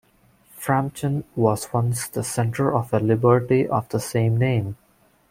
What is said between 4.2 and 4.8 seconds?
name.